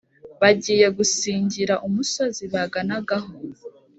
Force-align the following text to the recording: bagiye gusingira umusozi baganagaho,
bagiye 0.41 0.85
gusingira 0.97 1.73
umusozi 1.87 2.43
baganagaho, 2.53 3.31